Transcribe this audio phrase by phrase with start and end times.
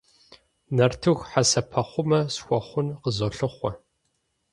[0.75, 3.71] Нартыху хьэсэпэхъумэ схуэхъун къызолъыхъуэ.